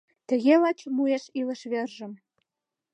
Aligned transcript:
Тыге 0.27 0.53
лач 0.63 0.79
муэш 0.95 1.23
илыш 1.39 1.61
вержым 1.71 2.11